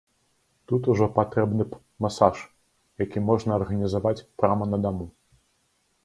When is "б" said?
1.73-1.81